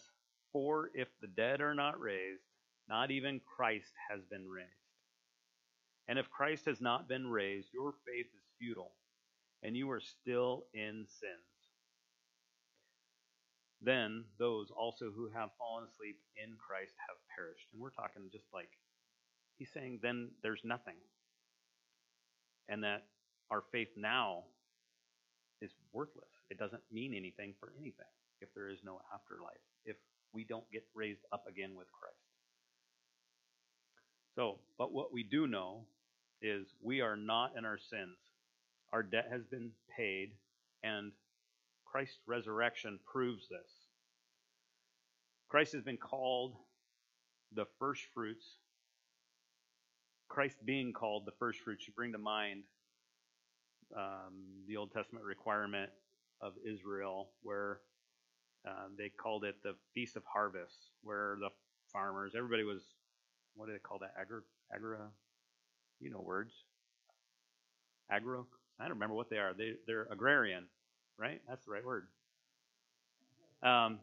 [0.52, 2.44] For if the dead are not raised,
[2.88, 4.70] not even Christ has been raised.
[6.06, 8.92] And if Christ has not been raised, your faith is futile,
[9.64, 11.56] and you are still in sins.
[13.82, 17.66] Then those also who have fallen asleep in Christ have perished.
[17.72, 18.70] And we're talking just like,
[19.58, 20.94] he's saying, then there's nothing.
[22.68, 23.02] And that
[23.50, 24.44] our faith now
[25.60, 26.30] is worthless.
[26.50, 28.06] It doesn't mean anything for anything
[28.40, 29.96] if there is no afterlife, if
[30.32, 32.16] we don't get raised up again with Christ.
[34.34, 35.86] So, but what we do know
[36.42, 38.18] is we are not in our sins.
[38.92, 40.32] Our debt has been paid,
[40.82, 41.12] and
[41.86, 43.70] Christ's resurrection proves this.
[45.48, 46.54] Christ has been called
[47.54, 48.44] the first fruits.
[50.28, 52.64] Christ being called the first fruits, should bring to mind
[53.94, 55.90] um, the Old Testament requirement
[56.40, 57.80] of Israel, where
[58.66, 61.50] uh, they called it the Feast of Harvest, where the
[61.92, 62.82] farmers, everybody was,
[63.54, 64.14] what do they call that?
[64.20, 64.40] Agri,
[64.74, 64.98] agri,
[66.00, 66.52] you know words.
[68.10, 68.46] Agro,
[68.78, 69.54] I don't remember what they are.
[69.54, 70.64] They, they're agrarian,
[71.18, 71.40] right?
[71.48, 72.06] That's the right word.
[73.62, 73.98] Um,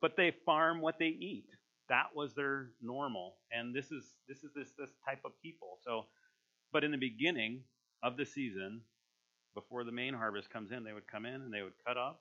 [0.00, 1.46] but they farm what they eat.
[1.88, 5.78] That was their normal, and this is this is this this type of people.
[5.84, 6.06] So,
[6.72, 7.62] but in the beginning
[8.02, 8.80] of the season,
[9.56, 12.20] before the main harvest comes in, they would come in and they would cut up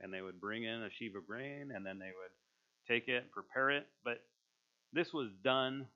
[0.00, 3.22] and they would bring in a sheaf of grain and then they would take it
[3.22, 3.86] and prepare it.
[4.04, 4.18] But
[4.92, 5.86] this was done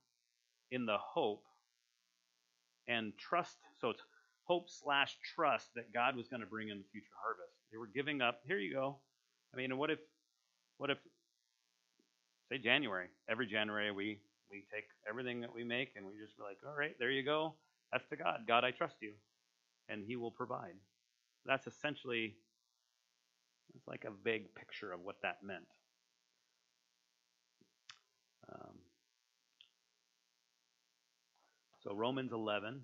[0.70, 1.42] in the hope
[2.88, 3.56] and trust.
[3.80, 4.00] So it's
[4.44, 7.52] hope slash trust that God was going to bring in the future harvest.
[7.72, 8.40] They were giving up.
[8.46, 8.96] Here you go.
[9.52, 9.98] I mean, what if,
[10.78, 10.98] what if,
[12.48, 13.08] say January?
[13.28, 16.76] Every January we we take everything that we make and we just be like, all
[16.76, 17.54] right, there you go.
[17.92, 18.40] That's to God.
[18.48, 19.12] God, I trust you
[19.90, 20.74] and he will provide.
[21.44, 22.36] That's essentially
[23.74, 25.64] it's like a vague picture of what that meant.
[28.52, 28.74] Um,
[31.82, 32.82] so Romans 11.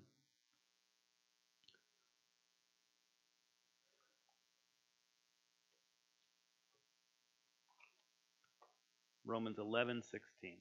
[9.25, 10.55] Romans 11, 16.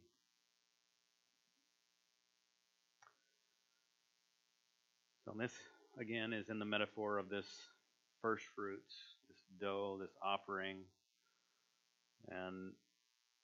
[5.24, 5.52] So this
[5.98, 7.46] again, is in the metaphor of this
[8.22, 8.94] first fruits,
[9.28, 10.78] this dough, this offering.
[12.28, 12.72] And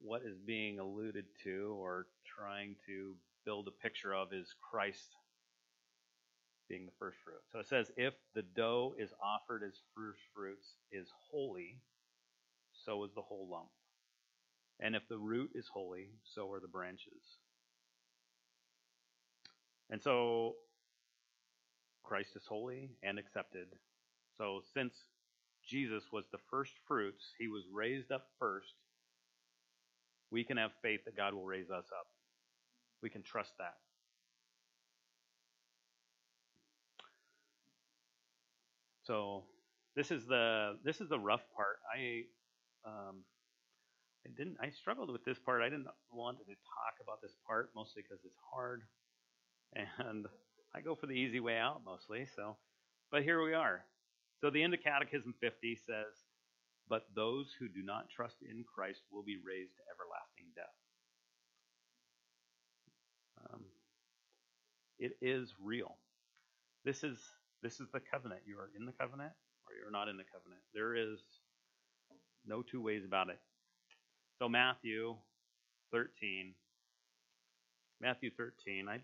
[0.01, 5.17] what is being alluded to or trying to build a picture of is Christ
[6.69, 7.41] being the first fruit.
[7.53, 11.79] So it says, if the dough is offered as first fruits is holy,
[12.85, 13.69] so is the whole lump.
[14.81, 17.39] And if the root is holy, so are the branches.
[19.91, 20.55] And so
[22.03, 23.69] Christ is holy and accepted.
[24.37, 24.95] So since
[25.67, 28.75] Jesus was the first fruits, he was raised up first,
[30.31, 32.07] we can have faith that God will raise us up.
[33.03, 33.75] We can trust that.
[39.03, 39.45] So
[39.97, 41.79] this is the this is the rough part.
[41.93, 42.23] I
[42.87, 43.25] um,
[44.27, 45.61] I didn't I struggled with this part.
[45.61, 48.83] I didn't want to talk about this part mostly because it's hard
[49.75, 50.27] and
[50.75, 52.27] I go for the easy way out mostly.
[52.35, 52.57] So,
[53.11, 53.85] but here we are.
[54.41, 56.25] So the end of Catechism 50 says,
[56.89, 60.77] "But those who do not trust in Christ will be raised to everlasting death."
[63.51, 63.65] Um,
[64.99, 65.99] it is real.
[66.85, 67.19] This is
[67.63, 68.43] this is the covenant.
[68.47, 69.33] You are in the covenant,
[69.67, 70.63] or you're not in the covenant.
[70.75, 71.21] There is
[72.45, 73.41] no two ways about it.
[74.39, 75.17] So Matthew
[75.93, 76.55] 13.
[78.01, 78.89] Matthew 13.
[78.89, 78.99] I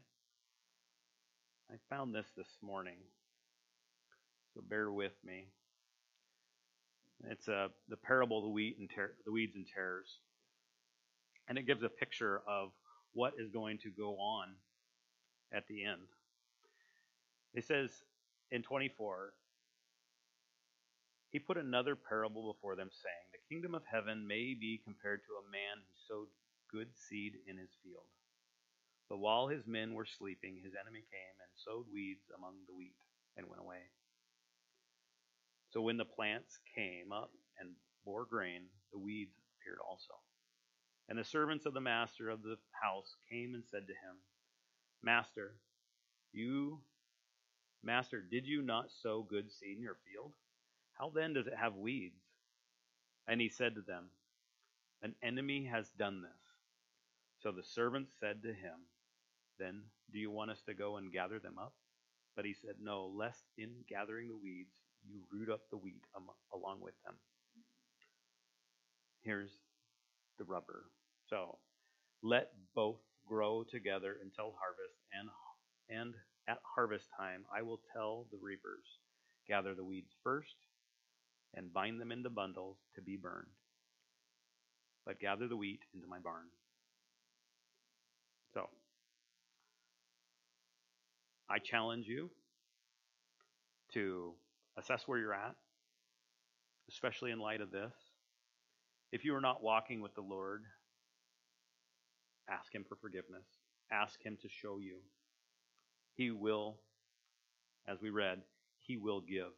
[1.71, 2.97] I found this this morning,
[4.55, 5.49] so bear with me.
[7.25, 10.21] It's a, uh, the parable of the wheat and ter- the weeds and tares,
[11.47, 12.71] and it gives a picture of
[13.13, 14.49] what is going to go on
[15.53, 16.09] at the end.
[17.53, 17.91] It says
[18.51, 19.35] in 24,
[21.31, 25.33] he put another parable before them, saying, The kingdom of heaven may be compared to
[25.35, 26.29] a man who sowed
[26.73, 28.07] good seed in his field.
[29.09, 32.97] But while his men were sleeping, his enemy came and sowed weeds among the wheat
[33.37, 33.89] and went away.
[35.71, 37.71] So when the plants came up and
[38.05, 40.15] bore grain, the weeds appeared also.
[41.09, 44.17] And the servants of the master of the house came and said to him,
[45.03, 45.55] Master,
[46.33, 46.81] you,
[47.83, 50.33] Master, did you not sow good seed in your field?
[50.99, 52.21] How then does it have weeds?
[53.27, 54.11] And he said to them,
[55.03, 56.31] An enemy has done this.
[57.43, 58.81] So the servants said to him,
[59.59, 59.83] Then
[60.13, 61.75] do you want us to go and gather them up?
[62.37, 64.75] But he said, No, lest in gathering the weeds
[65.07, 66.05] you root up the wheat
[66.55, 67.15] along with them.
[69.23, 69.51] Here's
[70.39, 70.85] the rubber.
[71.29, 71.59] So
[72.23, 75.29] let both grow together until harvest, and
[75.89, 76.15] and
[76.49, 78.85] at harvest time I will tell the reapers,
[79.47, 80.57] gather the weeds first
[81.55, 83.49] and bind them into bundles to be burned.
[85.07, 86.47] But gather the wheat into my barn.
[88.53, 88.69] So,
[91.51, 92.31] I challenge you
[93.95, 94.35] to
[94.77, 95.55] assess where you're at,
[96.91, 97.93] especially in light of this.
[99.13, 100.65] If you are not walking with the Lord,
[102.51, 103.47] ask Him for forgiveness.
[103.91, 104.99] Ask Him to show you.
[106.15, 106.77] He will,
[107.87, 108.43] as we read,
[108.81, 109.53] He will give.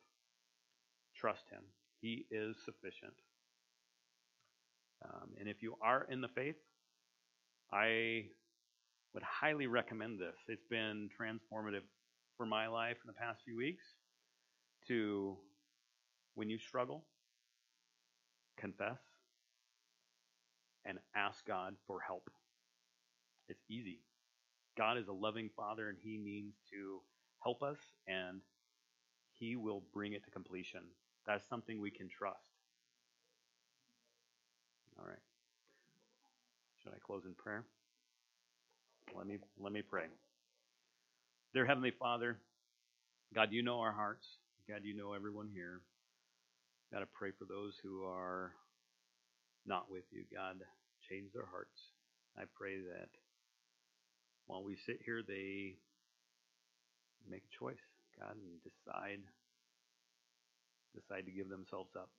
[1.16, 1.62] Trust Him.
[2.00, 3.14] He is sufficient.
[5.04, 6.56] Um, and if you are in the faith,
[7.72, 8.26] I
[9.14, 10.36] would highly recommend this.
[10.48, 11.82] It's been transformative
[12.36, 13.84] for my life in the past few weeks
[14.88, 15.36] to,
[16.34, 17.04] when you struggle,
[18.56, 18.98] confess
[20.84, 22.30] and ask God for help.
[23.48, 24.00] It's easy.
[24.78, 27.00] God is a loving Father and He means to
[27.42, 28.40] help us and
[29.32, 30.82] He will bring it to completion.
[31.26, 32.38] That's something we can trust.
[34.98, 35.18] All right.
[36.82, 37.64] Should I close in prayer?
[39.16, 40.04] Let me let me pray.
[41.52, 42.38] Dear Heavenly Father,
[43.34, 44.26] God, you know our hearts.
[44.68, 45.80] God, you know everyone here.
[46.92, 48.52] God, I pray for those who are
[49.66, 50.24] not with you.
[50.32, 50.56] God,
[51.08, 51.80] change their hearts.
[52.38, 53.10] I pray that
[54.46, 55.76] while we sit here, they
[57.28, 57.82] make a choice,
[58.18, 59.22] God, and decide
[60.94, 62.10] decide to give themselves up.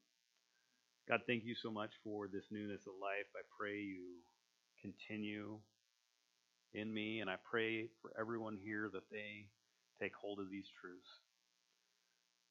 [1.08, 3.28] God, thank you so much for this newness of life.
[3.36, 4.24] I pray you
[4.82, 5.60] continue
[6.74, 9.48] in me, and I pray for everyone here that they
[10.02, 11.20] take hold of these truths.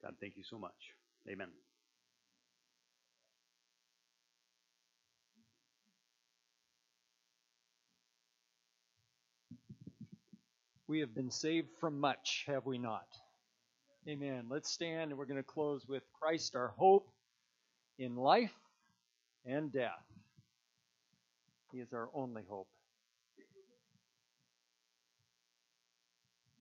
[0.03, 0.95] God, thank you so much.
[1.29, 1.49] Amen.
[10.87, 13.07] We have been saved from much, have we not?
[14.09, 14.47] Amen.
[14.49, 17.09] Let's stand and we're going to close with Christ, our hope
[17.99, 18.51] in life
[19.47, 20.03] and death.
[21.71, 22.67] He is our only hope.